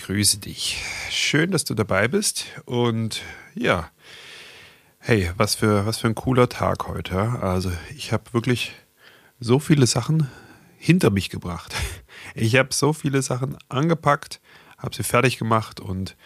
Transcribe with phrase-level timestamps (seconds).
[0.00, 0.82] Grüße dich.
[1.10, 2.46] Schön, dass du dabei bist.
[2.64, 3.22] Und
[3.54, 3.90] ja,
[4.98, 7.18] hey, was für, was für ein cooler Tag heute.
[7.42, 8.72] Also, ich habe wirklich
[9.40, 10.28] so viele Sachen
[10.78, 11.74] hinter mich gebracht.
[12.34, 14.40] Ich habe so viele Sachen angepackt,
[14.78, 16.16] habe sie fertig gemacht und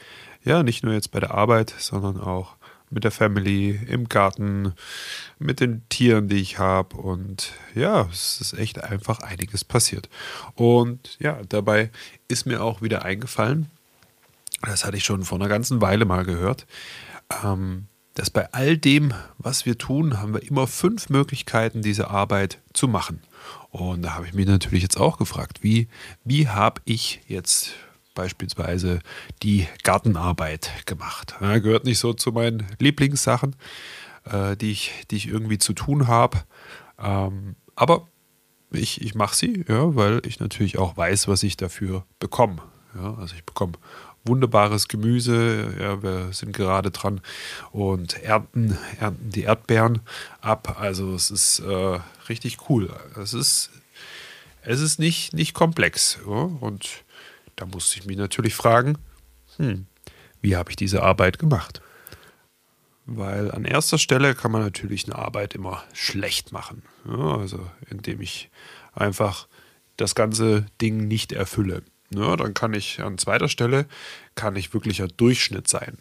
[0.43, 2.57] ja, nicht nur jetzt bei der Arbeit, sondern auch
[2.95, 4.73] mit der Family, im Garten,
[5.39, 6.97] mit den Tieren, die ich habe.
[6.97, 10.09] Und ja, es ist echt einfach einiges passiert.
[10.55, 11.91] Und ja, dabei
[12.29, 13.69] ist mir auch wieder eingefallen,
[14.63, 16.67] das hatte ich schon vor einer ganzen Weile mal gehört,
[17.43, 22.61] ähm, dass bei all dem, was wir tun, haben wir immer fünf Möglichkeiten, diese Arbeit
[22.73, 23.21] zu machen.
[23.71, 25.89] Und da habe ich mich natürlich jetzt auch gefragt, wie,
[26.25, 27.75] wie habe ich jetzt
[28.15, 29.01] beispielsweise
[29.43, 31.35] die Gartenarbeit gemacht.
[31.41, 33.57] Ja, gehört nicht so zu meinen Lieblingssachen,
[34.25, 36.45] äh, die, ich, die ich irgendwie zu tun habe.
[36.99, 38.07] Ähm, aber
[38.71, 42.63] ich, ich mache sie, ja, weil ich natürlich auch weiß, was ich dafür bekomme.
[42.95, 43.73] Ja, also ich bekomme
[44.25, 45.75] wunderbares Gemüse.
[45.79, 47.21] Ja, wir sind gerade dran
[47.73, 50.01] und ernten, ernten die Erdbeeren
[50.41, 50.77] ab.
[50.81, 52.91] Also es ist äh, richtig cool.
[53.21, 53.71] Es ist,
[54.63, 56.19] es ist nicht, nicht komplex.
[56.27, 56.33] Ja?
[56.33, 57.04] Und
[57.57, 58.99] da musste ich mich natürlich fragen,
[59.57, 59.87] hm,
[60.41, 61.81] wie habe ich diese Arbeit gemacht?
[63.07, 66.83] Weil an erster Stelle kann man natürlich eine Arbeit immer schlecht machen.
[67.07, 68.51] Ja, also indem ich
[68.95, 69.47] einfach
[69.97, 71.83] das ganze Ding nicht erfülle.
[72.11, 73.87] Ja, dann kann ich an zweiter Stelle
[74.35, 75.99] kann ich wirklicher Durchschnitt sein.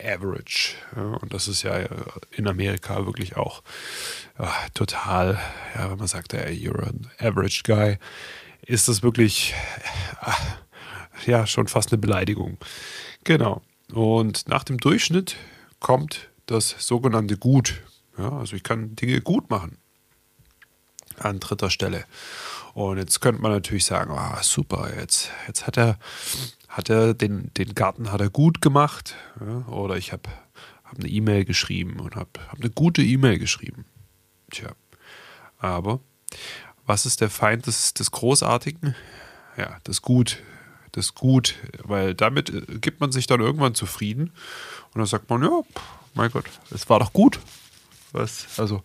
[0.00, 0.74] Average.
[0.94, 1.86] Ja, und das ist ja
[2.30, 3.62] in Amerika wirklich auch
[4.38, 5.38] ja, total,
[5.74, 7.98] ja, wenn man sagt, hey, you're an average guy,
[8.62, 9.54] ist das wirklich
[11.26, 12.58] ja schon fast eine Beleidigung.
[13.24, 13.62] Genau.
[13.92, 15.36] Und nach dem Durchschnitt
[15.80, 17.82] kommt das sogenannte Gut.
[18.16, 19.78] Ja, also ich kann Dinge gut machen.
[21.18, 22.04] An dritter Stelle.
[22.74, 25.98] Und jetzt könnte man natürlich sagen, oh, super, jetzt, jetzt hat er,
[26.68, 29.14] hat er den, den Garten hat er gut gemacht.
[29.40, 30.30] Ja, oder ich habe
[30.84, 33.84] hab eine E-Mail geschrieben und habe hab eine gute E-Mail geschrieben.
[34.50, 34.70] Tja,
[35.58, 36.00] aber
[36.86, 38.94] was ist der Feind des, des Großartigen?
[39.56, 40.38] Ja, das Gut.
[40.92, 44.32] Das Gut, weil damit äh, gibt man sich dann irgendwann zufrieden
[44.92, 45.62] und dann sagt man, ja,
[46.14, 47.38] mein Gott, es war doch gut.
[48.12, 48.82] Was, also,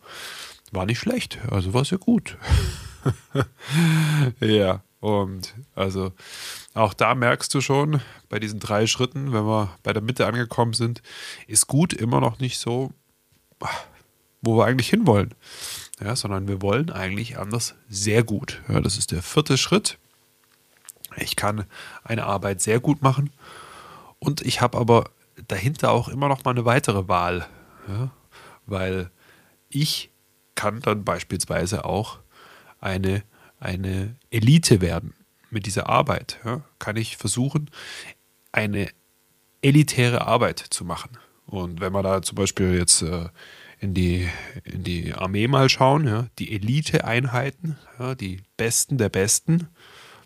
[0.72, 2.38] war nicht schlecht, also war es ja gut.
[4.40, 6.14] ja, und also
[6.74, 10.74] auch da merkst du schon, bei diesen drei Schritten, wenn wir bei der Mitte angekommen
[10.74, 11.02] sind,
[11.48, 12.92] ist gut immer noch nicht so,
[14.42, 15.34] wo wir eigentlich hinwollen.
[16.02, 18.62] Ja, sondern wir wollen eigentlich anders sehr gut.
[18.68, 20.00] Ja, das ist der vierte Schritt.
[21.18, 21.66] Ich kann
[22.04, 23.32] eine Arbeit sehr gut machen
[24.20, 25.10] und ich habe aber
[25.48, 27.46] dahinter auch immer noch mal eine weitere Wahl.
[27.88, 28.12] Ja,
[28.66, 29.12] weil
[29.70, 30.10] ich
[30.56, 32.20] kann dann beispielsweise auch
[32.80, 33.24] eine,
[33.60, 35.14] eine Elite werden
[35.50, 36.40] mit dieser Arbeit.
[36.46, 37.70] Ja, kann ich versuchen,
[38.52, 38.90] eine
[39.62, 41.18] elitäre Arbeit zu machen.
[41.46, 43.30] Und wenn wir da zum Beispiel jetzt äh,
[43.80, 44.30] in, die,
[44.64, 49.68] in die Armee mal schauen, ja, die Elite-Einheiten, ja, die Besten der Besten,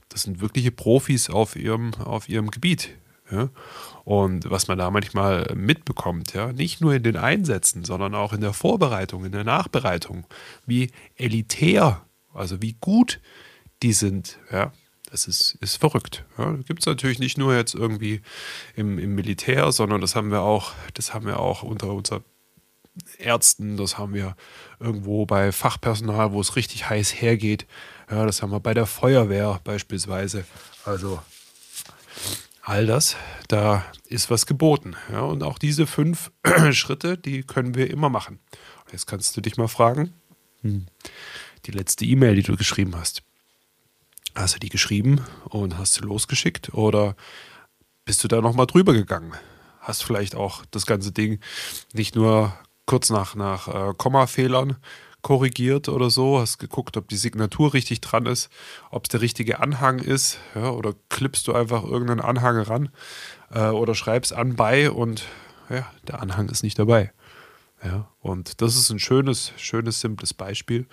[0.10, 2.90] das sind wirkliche Profis auf ihrem, auf ihrem Gebiet.
[3.32, 3.50] Ja.
[4.06, 8.40] Und was man da manchmal mitbekommt, ja, nicht nur in den Einsätzen, sondern auch in
[8.40, 10.26] der Vorbereitung, in der Nachbereitung,
[10.66, 12.08] wie elitär
[12.38, 13.20] also wie gut
[13.84, 14.72] die sind, ja,
[15.10, 16.24] das ist, ist verrückt.
[16.38, 18.22] Ja, Gibt es natürlich nicht nur jetzt irgendwie
[18.76, 22.24] im, im Militär, sondern das haben wir auch, das haben wir auch unter unseren
[23.18, 24.36] Ärzten, das haben wir
[24.80, 27.66] irgendwo bei Fachpersonal, wo es richtig heiß hergeht.
[28.10, 30.46] Ja, das haben wir bei der Feuerwehr beispielsweise.
[30.86, 31.22] Also
[32.62, 33.18] all das,
[33.48, 34.96] da ist was geboten.
[35.12, 36.32] Ja, und auch diese fünf
[36.72, 38.40] Schritte, die können wir immer machen.
[38.92, 40.14] Jetzt kannst du dich mal fragen,
[40.62, 40.86] hm,
[41.66, 43.24] die letzte E-Mail, die du geschrieben hast.
[44.36, 47.16] Hast du die geschrieben und hast sie losgeschickt oder
[48.06, 49.34] bist du da nochmal drüber gegangen?
[49.82, 51.40] Hast vielleicht auch das ganze Ding
[51.92, 52.54] nicht nur
[52.86, 54.78] kurz nach, nach äh, Kommafehlern
[55.22, 58.50] korrigiert oder so, hast geguckt, ob die Signatur richtig dran ist,
[58.92, 62.90] ob es der richtige Anhang ist, ja, oder klippst du einfach irgendeinen Anhang ran
[63.52, 65.26] äh, oder schreibst an bei und
[65.70, 67.12] ja, der Anhang ist nicht dabei.
[67.84, 70.88] Ja, und das ist ein schönes, schönes, simples Beispiel,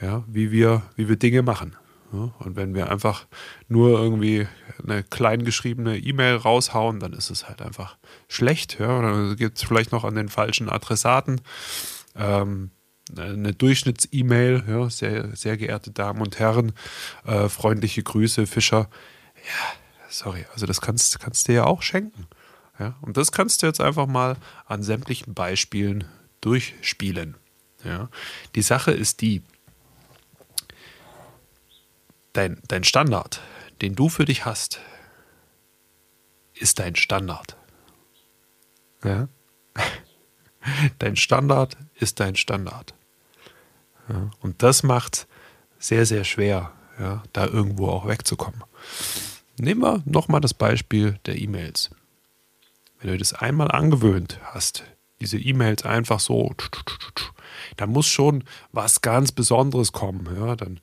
[0.00, 1.76] ja, wie wir, wie wir Dinge machen.
[2.12, 3.26] Ja, und wenn wir einfach
[3.68, 4.46] nur irgendwie
[4.82, 7.96] eine klein geschriebene E-Mail raushauen, dann ist es halt einfach
[8.28, 8.78] schlecht.
[8.78, 11.40] Ja, oder gibt es vielleicht noch an den falschen Adressaten.
[12.14, 12.70] Ähm,
[13.16, 16.72] eine Durchschnitts-E-Mail, ja, sehr, sehr geehrte Damen und Herren,
[17.24, 18.88] äh, freundliche Grüße, Fischer.
[19.36, 19.74] Ja,
[20.08, 22.26] sorry, also das kannst, kannst du ja auch schenken.
[22.78, 24.36] Ja, und das kannst du jetzt einfach mal
[24.66, 26.04] an sämtlichen Beispielen
[26.40, 27.36] durchspielen.
[27.84, 28.10] Ja,
[28.54, 29.42] die Sache ist die,
[32.32, 33.40] dein, dein Standard,
[33.80, 34.80] den du für dich hast,
[36.54, 37.56] ist dein Standard.
[39.04, 39.28] Ja?
[40.98, 42.95] Dein Standard ist dein Standard.
[44.08, 44.30] Ja?
[44.40, 45.26] Und das macht
[45.78, 48.62] sehr, sehr schwer, ja, da irgendwo auch wegzukommen.
[49.58, 51.90] Nehmen wir nochmal das Beispiel der E-Mails.
[53.00, 54.84] Wenn du das einmal angewöhnt hast,
[55.20, 56.54] diese E-Mails einfach so,
[57.76, 60.28] da muss schon was ganz Besonderes kommen.
[60.38, 60.80] Ja, dann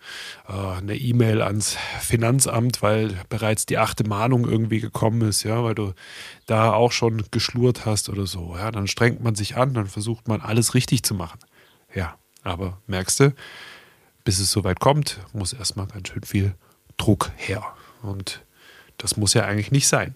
[0.48, 5.76] äh, eine E-Mail ans Finanzamt, weil bereits die achte Mahnung irgendwie gekommen ist, ja, weil
[5.76, 5.94] du
[6.46, 8.56] da auch schon geschlurt hast oder so.
[8.58, 11.40] Ja, dann strengt man sich an, dann versucht man alles richtig zu machen.
[11.94, 13.36] Ja, aber merkst du,
[14.24, 16.56] bis es soweit kommt, muss erstmal ganz schön viel
[16.98, 17.64] Druck her.
[18.02, 18.44] Und
[18.98, 20.16] das muss ja eigentlich nicht sein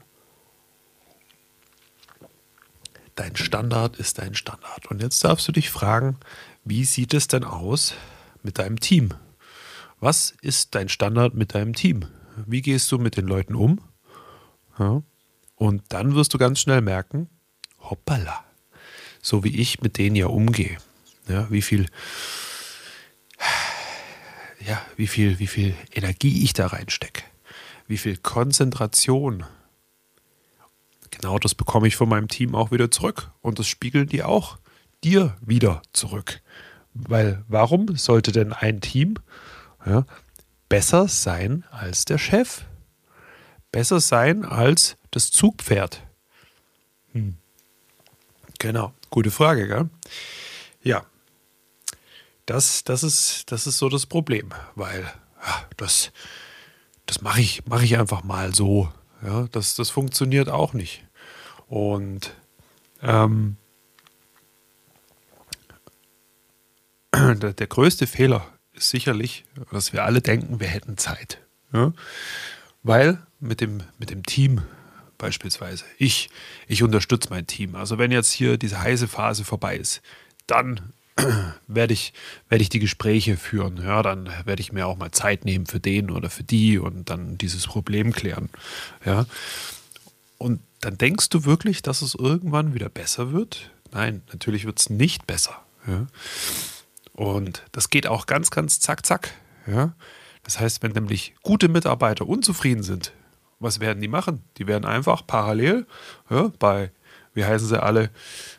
[3.18, 4.86] dein Standard ist dein Standard.
[4.88, 6.18] Und jetzt darfst du dich fragen,
[6.64, 7.94] wie sieht es denn aus
[8.44, 9.14] mit deinem Team?
[10.00, 12.06] Was ist dein Standard mit deinem Team?
[12.46, 13.82] Wie gehst du mit den Leuten um?
[14.78, 15.02] Ja.
[15.56, 17.30] Und dann wirst du ganz schnell merken,
[17.80, 18.44] hoppala,
[19.24, 20.78] so wie ich mit denen ja umgehe.
[21.28, 21.88] Ja, wie viel,
[24.66, 27.24] ja, wie viel, wie viel Energie ich da reinstecke.
[27.88, 29.46] Wie viel Konzentration
[31.18, 33.32] Genau das bekomme ich von meinem Team auch wieder zurück.
[33.42, 34.60] Und das spiegeln die auch
[35.04, 36.42] dir wieder zurück.
[36.94, 39.16] Weil warum sollte denn ein Team
[39.84, 40.06] ja,
[40.70, 42.66] besser sein als der Chef?
[43.72, 46.04] Besser sein als das Zugpferd?
[47.14, 47.38] Hm.
[48.60, 49.90] Genau, gute Frage, gell?
[50.84, 51.04] Ja,
[52.48, 56.12] das, das, ist, das ist so das Problem, weil ja, das,
[57.06, 58.92] das mache ich, mach ich einfach mal so.
[59.22, 61.04] Ja, das, das funktioniert auch nicht.
[61.68, 62.34] Und
[63.02, 63.58] ähm,
[67.14, 71.40] der, der, größte Fehler ist sicherlich, dass wir alle denken, wir hätten Zeit.
[71.74, 71.94] Ja?
[72.82, 74.62] Weil mit dem, mit dem Team
[75.18, 76.30] beispielsweise, ich,
[76.68, 77.76] ich unterstütze mein Team.
[77.76, 80.02] Also wenn jetzt hier diese heiße Phase vorbei ist,
[80.46, 80.94] dann
[81.68, 82.14] werde ich,
[82.50, 83.78] werde ich die Gespräche führen.
[83.82, 87.10] Ja, dann werde ich mir auch mal Zeit nehmen für den oder für die und
[87.10, 88.50] dann dieses Problem klären.
[89.06, 89.26] Ja.
[90.38, 93.72] Und dann denkst du wirklich, dass es irgendwann wieder besser wird?
[93.92, 95.64] Nein, natürlich wird es nicht besser.
[95.88, 96.08] Ja?
[97.14, 99.34] Und das geht auch ganz, ganz zack, zack.
[99.66, 99.94] Ja?
[100.44, 103.12] Das heißt, wenn nämlich gute Mitarbeiter unzufrieden sind,
[103.60, 104.44] was werden die machen?
[104.58, 105.88] Die werden einfach parallel
[106.30, 106.92] ja, bei,
[107.38, 108.10] wie heißen sie alle,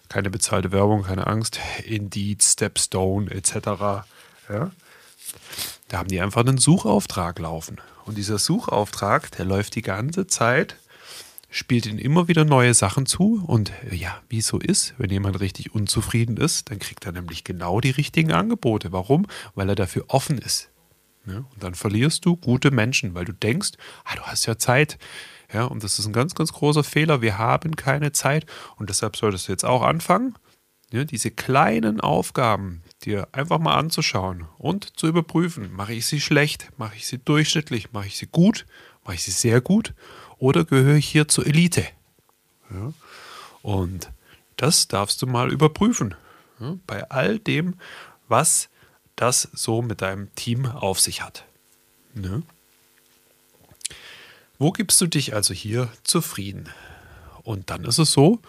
[0.08, 4.06] keine bezahlte Werbung, keine Angst, Indeed, Stepstone etc.
[4.48, 4.70] Ja?
[5.88, 7.78] Da haben die einfach einen Suchauftrag laufen.
[8.06, 10.76] Und dieser Suchauftrag, der läuft die ganze Zeit
[11.50, 13.42] spielt ihnen immer wieder neue Sachen zu.
[13.46, 17.44] Und ja, wie es so ist, wenn jemand richtig unzufrieden ist, dann kriegt er nämlich
[17.44, 18.92] genau die richtigen Angebote.
[18.92, 19.26] Warum?
[19.54, 20.70] Weil er dafür offen ist.
[21.26, 23.72] Ja, und dann verlierst du gute Menschen, weil du denkst,
[24.04, 24.98] ah, du hast ja Zeit.
[25.52, 27.22] Ja, und das ist ein ganz, ganz großer Fehler.
[27.22, 28.46] Wir haben keine Zeit.
[28.76, 30.34] Und deshalb solltest du jetzt auch anfangen,
[30.90, 35.72] ja, diese kleinen Aufgaben dir einfach mal anzuschauen und zu überprüfen.
[35.72, 36.70] Mache ich sie schlecht?
[36.78, 37.92] Mache ich sie durchschnittlich?
[37.92, 38.66] Mache ich sie gut?
[39.04, 39.94] Mache ich sie sehr gut?
[40.38, 41.86] oder gehöre ich hier zur Elite?
[42.70, 42.92] Ja.
[43.62, 44.10] Und
[44.56, 46.14] das darfst du mal überprüfen.
[46.60, 47.74] Ja, bei all dem,
[48.28, 48.68] was
[49.16, 51.44] das so mit deinem Team auf sich hat.
[52.14, 52.42] Ja.
[54.58, 56.68] Wo gibst du dich also hier zufrieden?
[57.42, 58.40] Und dann ist es so,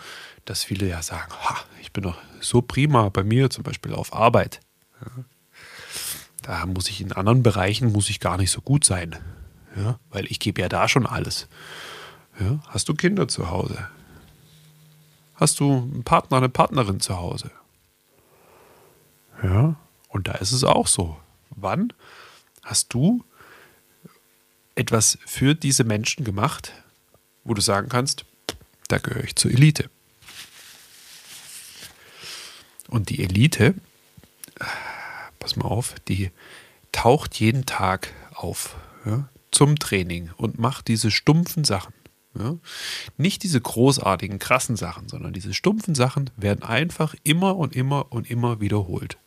[0.45, 4.13] dass viele ja sagen, ha, ich bin doch so prima bei mir zum Beispiel auf
[4.13, 4.59] Arbeit.
[6.41, 9.15] Da muss ich in anderen Bereichen muss ich gar nicht so gut sein.
[9.75, 11.47] Ja, weil ich gebe ja da schon alles.
[12.39, 13.87] Ja, hast du Kinder zu Hause?
[15.35, 17.51] Hast du einen Partner, eine Partnerin zu Hause?
[19.43, 19.75] Ja,
[20.09, 21.17] und da ist es auch so.
[21.51, 21.93] Wann
[22.63, 23.23] hast du
[24.79, 26.71] etwas für diese Menschen gemacht,
[27.43, 28.23] wo du sagen kannst,
[28.87, 29.89] da gehöre ich zur Elite.
[32.87, 33.75] Und die Elite,
[35.37, 36.31] pass mal auf, die
[36.93, 41.93] taucht jeden Tag auf ja, zum Training und macht diese stumpfen Sachen.
[42.37, 42.57] Ja?
[43.17, 48.31] Nicht diese großartigen, krassen Sachen, sondern diese stumpfen Sachen werden einfach immer und immer und
[48.31, 49.17] immer wiederholt.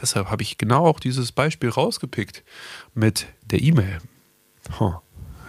[0.00, 2.42] Deshalb habe ich genau auch dieses Beispiel rausgepickt
[2.94, 4.00] mit der E-Mail.
[4.78, 4.94] Huh.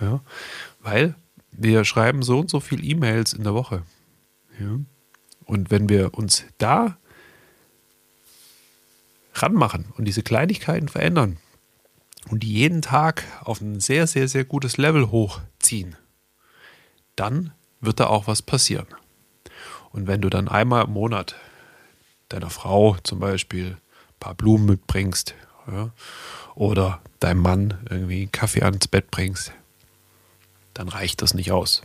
[0.01, 0.21] Ja?
[0.81, 1.15] Weil
[1.51, 3.83] wir schreiben so und so viele E-Mails in der Woche.
[4.59, 4.79] Ja?
[5.45, 6.97] Und wenn wir uns da
[9.33, 11.37] ranmachen und diese Kleinigkeiten verändern
[12.29, 15.95] und die jeden Tag auf ein sehr, sehr, sehr gutes Level hochziehen,
[17.15, 18.87] dann wird da auch was passieren.
[19.91, 21.35] Und wenn du dann einmal im Monat
[22.29, 25.35] deiner Frau zum Beispiel ein paar Blumen mitbringst
[25.71, 25.91] ja,
[26.55, 29.51] oder deinem Mann irgendwie einen Kaffee ans Bett bringst,
[30.73, 31.81] dann reicht das nicht aus.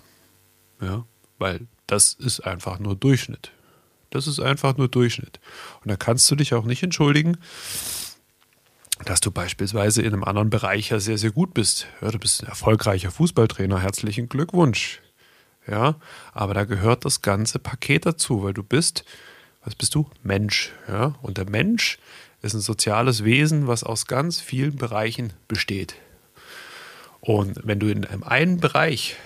[0.81, 1.05] Ja,
[1.39, 3.53] weil das ist einfach nur Durchschnitt.
[4.11, 5.41] Das ist einfach nur Durchschnitt.
[5.83, 7.37] Und da kannst du dich auch nicht entschuldigen,
[9.05, 11.87] dass du beispielsweise in einem anderen Bereich ja sehr, sehr gut bist.
[12.01, 13.81] Ja, du bist ein erfolgreicher Fußballtrainer.
[13.81, 15.01] Herzlichen Glückwunsch.
[15.67, 15.97] Ja,
[16.33, 19.05] aber da gehört das ganze Paket dazu, weil du bist,
[19.65, 20.11] was bist du?
[20.23, 20.73] Mensch.
[20.89, 21.99] Ja, und der Mensch
[22.43, 25.95] ist ein soziales Wesen, was aus ganz vielen Bereichen besteht.
[27.21, 29.17] Und wenn du in einem einen Bereich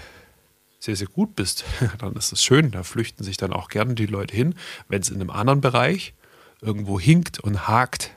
[0.81, 1.65] sehr, sehr gut bist,
[1.99, 2.71] dann ist das schön.
[2.71, 4.55] Da flüchten sich dann auch gerne die Leute hin.
[4.89, 6.15] Wenn es in einem anderen Bereich
[6.61, 8.11] irgendwo hinkt und hakt.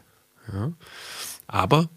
[0.52, 0.72] Ja.
[1.48, 1.90] Aber,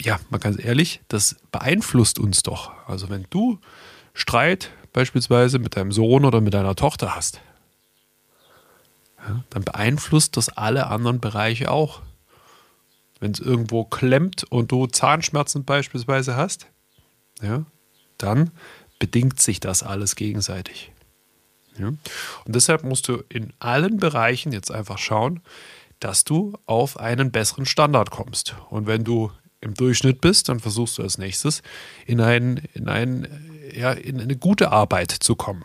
[0.00, 2.72] ja, mal ganz ehrlich, das beeinflusst uns doch.
[2.86, 3.58] Also wenn du
[4.14, 7.40] Streit beispielsweise mit deinem Sohn oder mit deiner Tochter hast,
[9.50, 12.02] dann beeinflusst das alle anderen Bereiche auch.
[13.20, 16.66] Wenn es irgendwo klemmt und du Zahnschmerzen beispielsweise hast,
[17.40, 17.64] ja,
[18.18, 18.50] dann
[18.98, 20.92] bedingt sich das alles gegenseitig.
[21.78, 21.88] Ja?
[21.88, 21.98] Und
[22.46, 25.40] deshalb musst du in allen Bereichen jetzt einfach schauen,
[26.00, 28.54] dass du auf einen besseren Standard kommst.
[28.70, 31.62] Und wenn du im Durchschnitt bist, dann versuchst du als nächstes
[32.06, 33.26] in, ein, in, ein,
[33.74, 35.64] ja, in eine gute Arbeit zu kommen.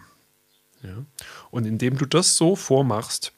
[0.83, 1.05] Ja?
[1.51, 3.33] Und indem du das so vormachst,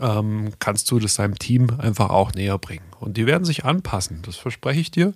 [0.00, 2.84] ähm, kannst du das deinem Team einfach auch näher bringen.
[2.98, 5.12] Und die werden sich anpassen, das verspreche ich dir.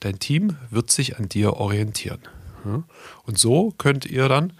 [0.00, 2.20] Dein Team wird sich an dir orientieren.
[3.24, 4.52] Und so könnt ihr dann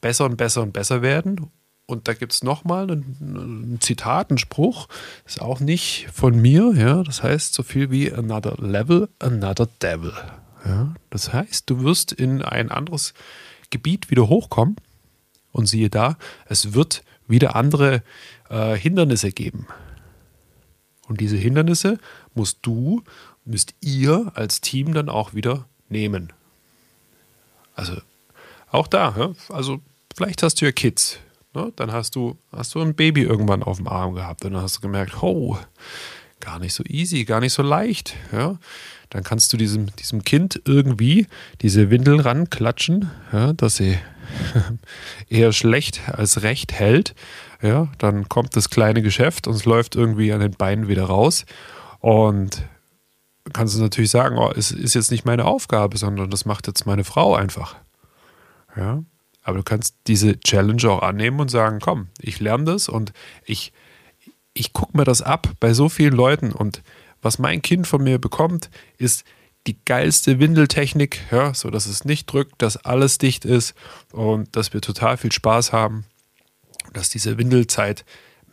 [0.00, 1.50] besser und besser und besser werden.
[1.86, 4.88] Und da gibt es nochmal ein, Zitat, ein Spruch,
[5.26, 7.02] ist auch nicht von mir, ja.
[7.02, 10.12] Das heißt so viel wie another level, another devil.
[10.64, 10.94] Ja.
[11.10, 13.14] Das heißt, du wirst in ein anderes
[13.70, 14.76] Gebiet wieder hochkommen
[15.50, 18.02] und siehe da, es wird wieder andere
[18.52, 19.66] äh, Hindernisse geben.
[21.08, 21.98] Und diese Hindernisse
[22.34, 23.02] musst du,
[23.44, 26.32] müsst ihr als Team dann auch wieder nehmen.
[27.74, 27.94] Also
[28.70, 29.80] auch da, also
[30.14, 31.18] vielleicht hast du ja Kids.
[31.54, 31.72] Ne?
[31.76, 34.76] Dann hast du, hast du ein Baby irgendwann auf dem Arm gehabt und dann hast
[34.76, 35.58] du gemerkt, oh,
[36.40, 38.14] gar nicht so easy, gar nicht so leicht.
[38.32, 38.58] Ja?
[39.10, 41.26] Dann kannst du diesem, diesem Kind irgendwie
[41.60, 43.98] diese Windeln ranklatschen, ja, dass sie
[45.28, 47.14] eher schlecht als recht hält.
[47.62, 51.46] Ja, dann kommt das kleine Geschäft und es läuft irgendwie an den Beinen wieder raus.
[52.00, 52.64] Und
[53.52, 56.86] kannst du natürlich sagen, oh, es ist jetzt nicht meine Aufgabe, sondern das macht jetzt
[56.86, 57.76] meine Frau einfach.
[58.76, 59.02] Ja,
[59.42, 63.12] aber du kannst diese Challenge auch annehmen und sagen, komm, ich lerne das und
[63.44, 63.72] ich,
[64.54, 66.82] ich gucke mir das ab bei so vielen Leuten und
[67.20, 69.24] was mein Kind von mir bekommt, ist
[69.66, 73.74] die geilste Windeltechnik, ja, so dass es nicht drückt, dass alles dicht ist
[74.10, 76.04] und dass wir total viel Spaß haben,
[76.92, 78.04] dass diese Windelzeit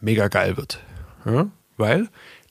[0.01, 0.79] mega geil wird.
[1.25, 2.09] Ja, weil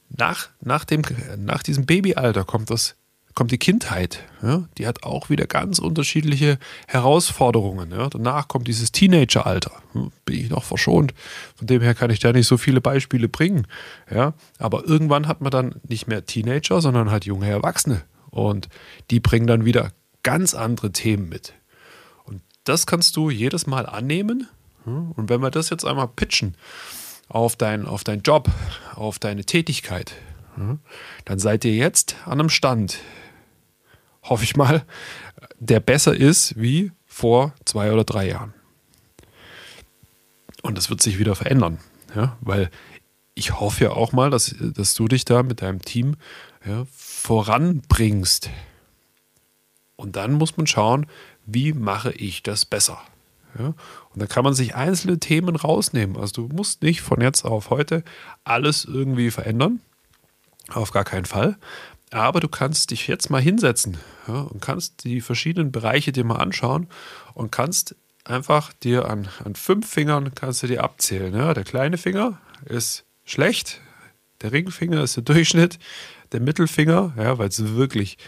[0.08, 1.02] nach, nach, dem,
[1.36, 2.96] nach diesem Babyalter kommt das
[3.38, 4.24] kommt die Kindheit.
[4.42, 4.68] Ja?
[4.78, 7.92] Die hat auch wieder ganz unterschiedliche Herausforderungen.
[7.92, 8.08] Ja?
[8.08, 9.70] Danach kommt dieses Teenageralter.
[9.92, 11.14] Hm, bin ich noch verschont.
[11.54, 13.68] Von dem her kann ich da nicht so viele Beispiele bringen.
[14.12, 14.34] Ja?
[14.58, 18.02] Aber irgendwann hat man dann nicht mehr Teenager, sondern hat junge Erwachsene.
[18.30, 18.68] Und
[19.12, 19.92] die bringen dann wieder
[20.24, 21.54] ganz andere Themen mit.
[22.24, 24.48] Und das kannst du jedes Mal annehmen.
[25.16, 26.54] Und wenn wir das jetzt einmal pitchen,
[27.28, 28.48] auf, dein, auf deinen Job,
[28.94, 30.14] auf deine Tätigkeit,
[31.24, 32.98] dann seid ihr jetzt an einem Stand,
[34.22, 34.84] hoffe ich mal,
[35.58, 38.54] der besser ist wie vor zwei oder drei Jahren.
[40.62, 41.78] Und das wird sich wieder verändern,
[42.14, 42.70] ja, weil
[43.34, 46.16] ich hoffe ja auch mal, dass, dass du dich da mit deinem Team
[46.66, 48.50] ja, voranbringst.
[49.94, 51.06] Und dann muss man schauen,
[51.46, 53.00] wie mache ich das besser.
[53.58, 53.66] Ja?
[53.66, 56.16] Und dann kann man sich einzelne Themen rausnehmen.
[56.16, 58.02] Also du musst nicht von jetzt auf heute
[58.44, 59.80] alles irgendwie verändern.
[60.68, 61.56] Auf gar keinen Fall.
[62.10, 66.36] Aber du kannst dich jetzt mal hinsetzen ja, und kannst die verschiedenen Bereiche dir mal
[66.36, 66.88] anschauen
[67.34, 71.34] und kannst einfach dir an, an fünf Fingern kannst du dir abzählen.
[71.34, 71.54] Ja.
[71.54, 73.80] Der kleine Finger ist schlecht,
[74.42, 75.78] der Ringfinger ist der Durchschnitt,
[76.32, 78.18] der Mittelfinger, ja, weil es wirklich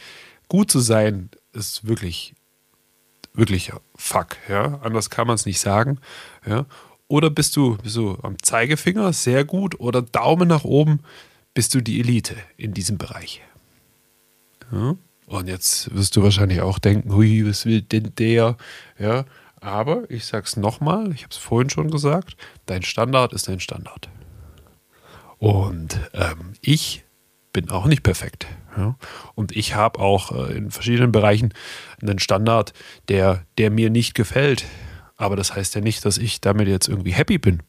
[0.49, 2.35] gut zu sein ist wirklich
[3.33, 4.81] wirklich fuck, ja.
[4.83, 5.99] Anders kann man es nicht sagen,
[6.47, 6.67] ja.
[7.09, 11.01] Oder bist du, du am Zeigefinger sehr gut oder Daumen nach oben,
[11.55, 13.43] bist du die Elite in diesem Bereich.
[14.71, 14.97] Ja?
[15.27, 18.57] Und jetzt wirst du wahrscheinlich auch denken, hui, was will denn der?
[18.99, 19.25] Ja,
[19.61, 24.09] aber ich sag's nochmal, ich habe es vorhin schon gesagt, dein Standard ist dein Standard.
[25.39, 27.05] Und ähm, ich
[27.53, 28.47] bin auch nicht perfekt.
[28.77, 28.97] Ja?
[29.35, 31.53] Und ich habe auch äh, in verschiedenen Bereichen
[32.01, 32.73] einen Standard,
[33.09, 34.65] der, der mir nicht gefällt.
[35.17, 37.63] Aber das heißt ja nicht, dass ich damit jetzt irgendwie happy bin.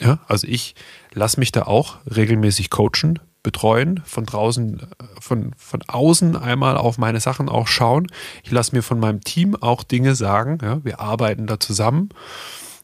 [0.00, 0.74] Ja, also ich
[1.12, 4.86] lasse mich da auch regelmäßig coachen, betreuen, von draußen,
[5.20, 8.06] von, von außen einmal auf meine Sachen auch schauen.
[8.44, 10.58] Ich lasse mir von meinem Team auch Dinge sagen.
[10.62, 12.10] Ja, wir arbeiten da zusammen.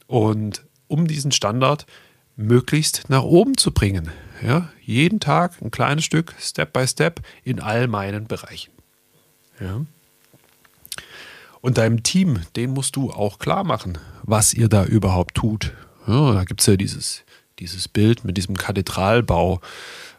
[0.07, 1.87] Und um diesen Standard
[2.37, 4.11] möglichst nach oben zu bringen.
[4.43, 8.73] Ja, jeden Tag ein kleines Stück, Step by Step, in all meinen Bereichen.
[9.61, 9.85] Ja.
[11.61, 15.73] Und deinem Team, den musst du auch klar machen, was ihr da überhaupt tut.
[16.07, 17.25] Ja, da gibt es ja dieses,
[17.59, 19.61] dieses Bild mit diesem Kathedralbau.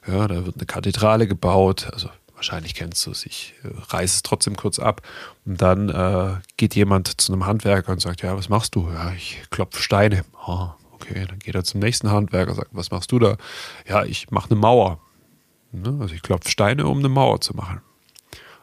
[0.08, 1.88] Ja, da wird eine Kathedrale gebaut.
[1.94, 3.26] Also wahrscheinlich kennst du es.
[3.26, 5.02] Ich äh, reiße es trotzdem kurz ab.
[5.46, 8.90] Und dann äh, geht jemand zu einem Handwerker und sagt, ja, was machst du?
[8.92, 10.26] Ja, ich klopfe Steine.
[10.48, 13.38] Oh, okay, dann geht er zum nächsten Handwerker und sagt, was machst du da?
[13.88, 15.00] Ja, ich mache eine Mauer.
[15.72, 15.98] Ne?
[16.00, 17.82] Also ich klopfe Steine, um eine Mauer zu machen.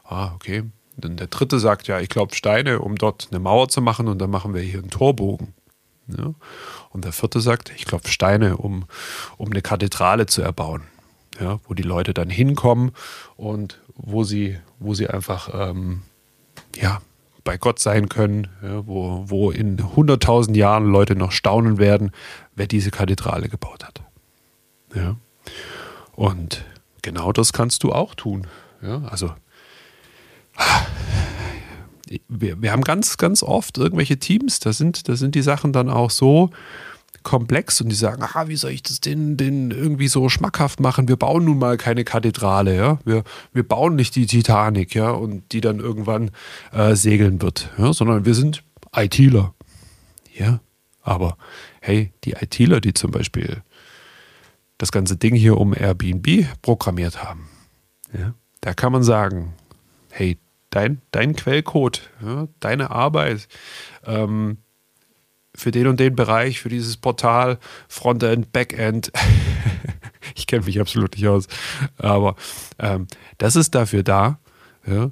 [0.05, 0.65] Ah, okay.
[0.97, 4.19] Dann der dritte sagt, ja, ich glaube Steine, um dort eine Mauer zu machen und
[4.19, 5.55] dann machen wir hier einen Torbogen.
[6.09, 6.35] Ja?
[6.91, 8.85] Und der vierte sagt, ich klopfe Steine, um,
[9.39, 10.83] um eine Kathedrale zu erbauen.
[11.41, 11.61] Ja?
[11.65, 12.93] Wo die Leute dann hinkommen
[13.37, 16.03] und wo sie, wo sie einfach ähm,
[16.77, 17.01] ja,
[17.45, 18.87] bei Gott sein können, ja?
[18.87, 22.13] wo, wo in 100.000 Jahren Leute noch staunen werden,
[22.55, 24.03] wer diese Kathedrale gebaut hat.
[24.95, 25.17] Ja?
[26.13, 26.65] Und
[27.03, 28.47] genau das kannst du auch tun.
[28.83, 29.03] Ja?
[29.05, 29.33] Also
[32.29, 35.89] wir, wir haben ganz, ganz oft irgendwelche Teams, da sind, da sind die Sachen dann
[35.89, 36.51] auch so
[37.23, 41.09] komplex und die sagen, ah, wie soll ich das denn, denn irgendwie so schmackhaft machen?
[41.09, 42.99] Wir bauen nun mal keine Kathedrale, ja.
[43.05, 46.31] Wir, wir bauen nicht die Titanic, ja, und die dann irgendwann
[46.73, 49.55] äh, segeln wird, ja, sondern wir sind ITler.
[50.35, 50.61] Ja,
[51.03, 51.37] aber
[51.81, 53.63] hey, die ITler, die zum Beispiel
[54.79, 57.49] das ganze Ding hier um Airbnb programmiert haben,
[58.17, 59.55] ja, da kann man sagen,
[60.11, 60.39] hey,
[60.71, 63.49] dein, dein Quellcode, ja, deine Arbeit
[64.05, 64.59] ähm,
[65.55, 69.13] für den und den Bereich, für dieses Portal, Frontend, Backend.
[70.35, 71.47] ich kenne mich absolut nicht aus,
[71.99, 72.37] aber
[72.79, 73.07] ähm,
[73.39, 74.39] das ist dafür da,
[74.87, 75.11] ja,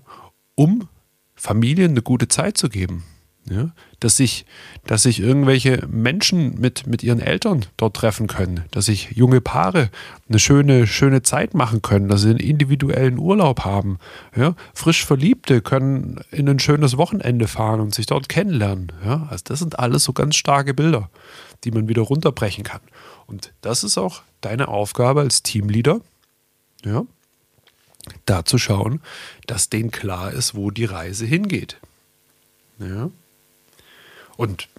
[0.54, 0.88] um
[1.34, 3.04] Familien eine gute Zeit zu geben.
[3.48, 4.46] Ja, dass sich,
[4.86, 9.90] dass sich irgendwelche Menschen mit, mit ihren Eltern dort treffen können, dass sich junge Paare
[10.28, 13.98] eine schöne, schöne Zeit machen können, dass sie einen individuellen Urlaub haben.
[14.34, 18.92] Ja, frisch Verliebte können in ein schönes Wochenende fahren und sich dort kennenlernen.
[19.04, 21.10] Ja, also das sind alles so ganz starke Bilder,
[21.64, 22.80] die man wieder runterbrechen kann.
[23.26, 26.00] Und das ist auch deine Aufgabe als Teamleader,
[26.84, 27.04] ja,
[28.24, 29.00] da zu schauen,
[29.46, 31.76] dass denen klar ist, wo die Reise hingeht.
[32.78, 33.10] Ja.
[34.40, 34.70] Und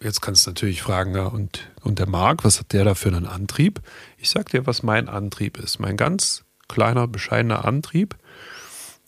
[0.00, 3.08] jetzt kannst du natürlich fragen, ja, und, und der Marc, was hat der da für
[3.08, 3.80] einen Antrieb?
[4.16, 5.80] Ich sag dir, was mein Antrieb ist.
[5.80, 8.14] Mein ganz kleiner, bescheidener Antrieb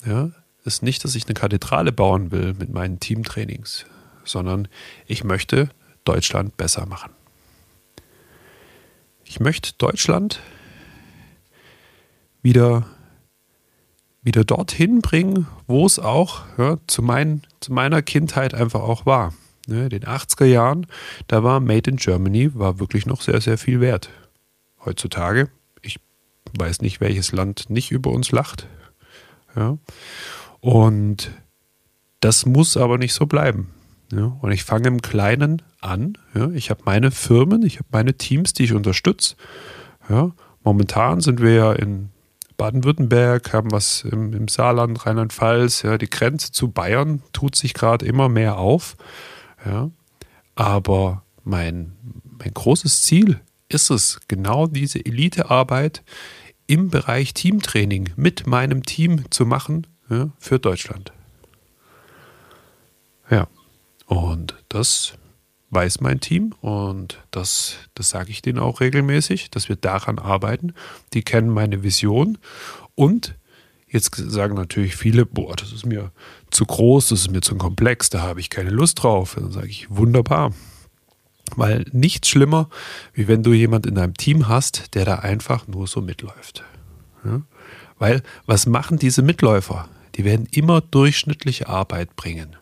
[0.04, 0.32] ja,
[0.64, 3.86] ist nicht, dass ich eine Kathedrale bauen will mit meinen Teamtrainings,
[4.24, 4.66] sondern
[5.06, 5.68] ich möchte
[6.02, 7.12] Deutschland besser machen.
[9.22, 10.40] Ich möchte Deutschland
[12.42, 12.84] wieder,
[14.22, 19.32] wieder dorthin bringen, wo es auch ja, zu, mein, zu meiner Kindheit einfach auch war
[19.68, 20.87] ne, den 80er Jahren,
[21.26, 24.11] da war Made in Germany war wirklich noch sehr, sehr viel wert.
[24.85, 25.50] Heutzutage,
[25.83, 26.00] ich
[26.59, 28.66] weiß nicht, welches Land nicht über uns lacht.
[29.54, 29.78] Ja.
[30.61, 31.31] Und
[32.20, 33.70] das muss aber nicht so bleiben.
[34.12, 34.37] Ja.
[34.40, 36.16] Und ich fange im Kleinen an.
[36.35, 36.50] Ja.
[36.50, 39.37] Ich habe meine Firmen, ich habe meine Teams, die ich unterstütze.
[40.09, 40.33] Ja.
[40.64, 42.11] Momentan sind wir ja in
[42.57, 45.83] Baden-Württemberg, haben was im, im Saarland, Rheinland-Pfalz.
[45.83, 45.98] Ja.
[45.98, 48.96] Die Grenze zu Bayern tut sich gerade immer mehr auf.
[49.64, 49.90] Ja?
[50.54, 51.92] Aber mein,
[52.38, 56.02] mein großes Ziel ist es, genau diese Elitearbeit
[56.66, 61.12] im Bereich Teamtraining mit meinem Team zu machen ja, für Deutschland.
[63.30, 63.46] Ja,
[64.06, 65.14] und das
[65.70, 70.74] weiß mein Team und das, das sage ich denen auch regelmäßig, dass wir daran arbeiten.
[71.12, 72.38] Die kennen meine Vision
[72.94, 73.34] und
[73.90, 76.12] Jetzt sagen natürlich viele, boah, das ist mir
[76.51, 79.37] zu groß, das ist mir zu komplex, da habe ich keine Lust drauf.
[79.37, 80.53] Dann sage ich, wunderbar.
[81.57, 82.68] Weil nichts schlimmer,
[83.14, 86.62] wie wenn du jemand in deinem Team hast, der da einfach nur so mitläuft.
[87.24, 87.42] Ja?
[87.98, 89.88] Weil was machen diese Mitläufer?
[90.18, 92.57] die werden immer durchschnittliche Arbeit bringen.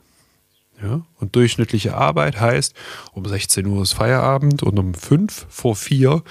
[0.82, 1.02] Ja?
[1.18, 2.74] Und durchschnittliche Arbeit heißt,
[3.12, 6.22] um 16 Uhr ist Feierabend und um 5 vor 4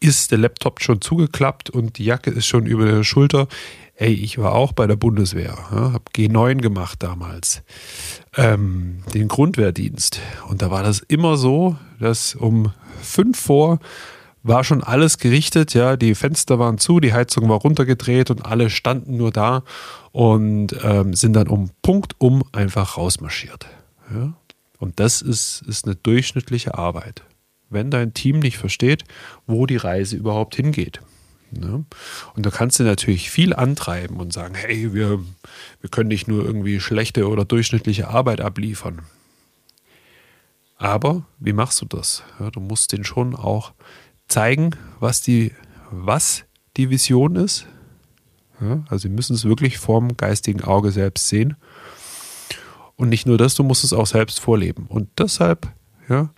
[0.00, 3.48] ist der Laptop schon zugeklappt und die Jacke ist schon über der Schulter.
[3.94, 7.62] Ey, ich war auch bei der Bundeswehr, ja, habe G9 gemacht damals,
[8.36, 10.20] ähm, den Grundwehrdienst.
[10.48, 13.78] Und da war das immer so, dass um 5 vor
[14.42, 18.70] war schon alles gerichtet, ja, die Fenster waren zu, die Heizung war runtergedreht und alle
[18.70, 19.62] standen nur da
[20.10, 23.68] und ähm, sind dann um Punkt um einfach rausmarschiert.
[24.14, 24.34] Ja?
[24.78, 27.22] Und das ist, ist eine durchschnittliche Arbeit.
[27.70, 29.04] Wenn dein Team nicht versteht,
[29.46, 31.00] wo die Reise überhaupt hingeht.
[31.52, 31.84] Ne?
[32.34, 35.20] Und da kannst du natürlich viel antreiben und sagen, hey, wir,
[35.80, 39.02] wir können nicht nur irgendwie schlechte oder durchschnittliche Arbeit abliefern.
[40.76, 42.24] Aber wie machst du das?
[42.40, 43.72] Ja, du musst den schon auch
[44.26, 45.52] zeigen, was die,
[45.90, 46.44] was
[46.76, 47.66] die Vision ist.
[48.60, 51.56] Ja, also sie müssen es wirklich vorm geistigen Auge selbst sehen.
[53.02, 54.86] Und nicht nur das, du musst es auch selbst vorleben.
[54.88, 55.66] Und deshalb,
[56.08, 56.30] ja,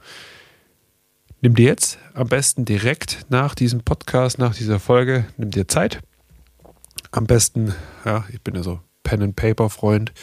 [1.42, 6.00] nimm dir jetzt am besten direkt nach diesem Podcast, nach dieser Folge, nimm dir Zeit.
[7.10, 7.74] Am besten,
[8.06, 10.14] ja, ich bin ja so Pen and Paper Freund,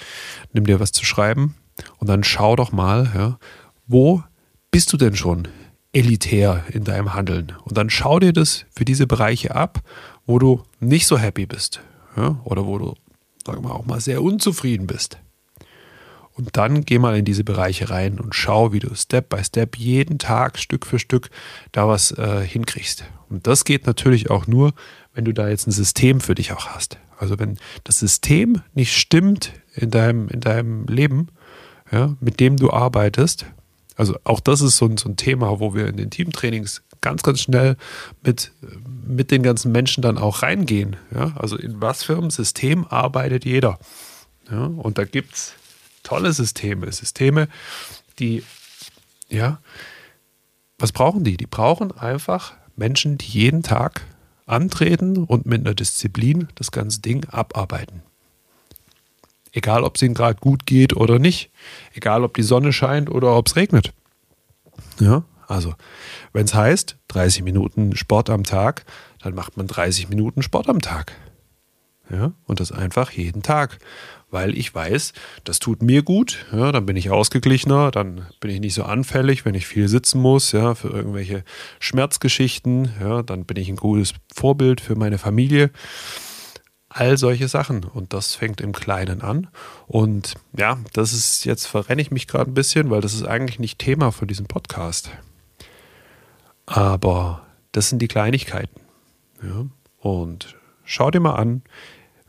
[0.52, 1.54] nimm dir was zu schreiben
[2.00, 3.38] und dann schau doch mal, ja,
[3.86, 4.24] wo
[4.72, 5.48] bist du denn schon
[5.94, 7.54] elitär in deinem Handeln?
[7.66, 9.82] Und dann schau dir das für diese Bereiche ab,
[10.26, 11.82] wo du nicht so happy bist
[12.18, 12.96] ja, oder wo du,
[13.46, 15.20] sagen wir mal, auch mal sehr unzufrieden bist.
[16.34, 19.78] Und dann geh mal in diese Bereiche rein und schau, wie du Step by Step
[19.78, 21.30] jeden Tag Stück für Stück
[21.72, 23.04] da was äh, hinkriegst.
[23.30, 24.74] Und das geht natürlich auch nur,
[25.14, 26.98] wenn du da jetzt ein System für dich auch hast.
[27.18, 31.28] Also wenn das System nicht stimmt in deinem, in deinem Leben,
[31.92, 33.46] ja, mit dem du arbeitest,
[33.98, 37.24] also auch das ist so ein, so ein Thema, wo wir in den Teamtrainings ganz,
[37.24, 37.76] ganz schnell
[38.24, 38.52] mit,
[39.06, 40.96] mit den ganzen Menschen dann auch reingehen.
[41.14, 41.34] Ja?
[41.36, 43.80] Also in was für einem System arbeitet jeder?
[44.50, 44.66] Ja?
[44.66, 45.54] Und da gibt es
[46.04, 47.48] tolle Systeme, Systeme,
[48.20, 48.44] die,
[49.30, 49.60] ja,
[50.78, 51.38] was brauchen die?
[51.38, 54.02] Die brauchen einfach Menschen, die jeden Tag
[54.46, 58.02] antreten und mit einer Disziplin das ganze Ding abarbeiten.
[59.54, 61.52] Egal, ob es ihnen gerade gut geht oder nicht.
[61.94, 63.94] Egal, ob die Sonne scheint oder ob es regnet.
[65.00, 65.76] Ja, also,
[66.32, 68.86] wenn es heißt 30 Minuten Sport am Tag,
[69.20, 71.12] dann macht man 30 Minuten Sport am Tag.
[72.10, 73.80] Ja, und das einfach jeden Tag
[74.32, 75.14] weil ich weiß,
[75.44, 79.46] das tut mir gut, ja, dann bin ich ausgeglichener, dann bin ich nicht so anfällig,
[79.46, 81.44] wenn ich viel sitzen muss, ja, für irgendwelche
[81.80, 85.70] Schmerzgeschichten, ja, dann bin ich ein gutes Vorbild für meine Familie.
[86.94, 87.86] All solche Sachen.
[87.86, 89.48] Und das fängt im Kleinen an.
[89.88, 93.60] Und ja, das ist, jetzt verrenne ich mich gerade ein bisschen, weil das ist eigentlich
[93.60, 95.10] nicht Thema für diesen Podcast.
[96.66, 98.82] Aber das sind die Kleinigkeiten.
[99.42, 99.68] Ja.
[100.00, 101.62] Und schau dir mal an,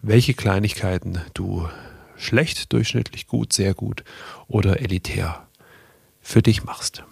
[0.00, 1.68] welche Kleinigkeiten du
[2.22, 4.04] schlecht, durchschnittlich gut, sehr gut
[4.48, 5.46] oder elitär
[6.20, 7.04] für dich machst.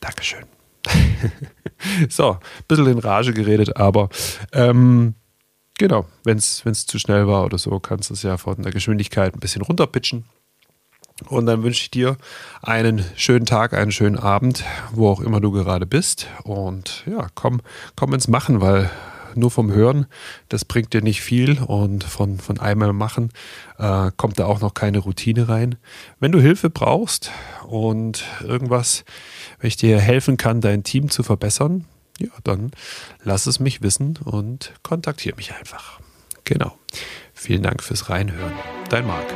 [0.00, 0.44] Dankeschön.
[2.08, 4.08] so, ein bisschen in Rage geredet, aber
[4.52, 5.14] ähm,
[5.78, 9.34] genau, wenn es zu schnell war oder so, kannst du es ja von der Geschwindigkeit
[9.34, 10.24] ein bisschen runterpitchen.
[11.26, 12.16] Und dann wünsche ich dir
[12.62, 16.28] einen schönen Tag, einen schönen Abend, wo auch immer du gerade bist.
[16.44, 17.60] Und ja, komm,
[17.96, 18.88] komm ins Machen, weil
[19.34, 20.06] nur vom Hören,
[20.48, 23.30] das bringt dir nicht viel und von, von einmal machen
[23.78, 25.76] äh, kommt da auch noch keine Routine rein.
[26.20, 27.30] Wenn du Hilfe brauchst
[27.66, 29.04] und irgendwas,
[29.60, 31.84] wenn ich dir helfen kann, dein Team zu verbessern,
[32.18, 32.72] ja, dann
[33.22, 36.00] lass es mich wissen und kontaktiere mich einfach.
[36.44, 36.76] Genau.
[37.32, 38.52] Vielen Dank fürs Reinhören.
[38.88, 39.26] Dein Marc.